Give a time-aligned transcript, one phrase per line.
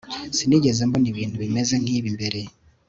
[0.37, 2.39] sinigeze mbona ibintu bimeze nkibi mbere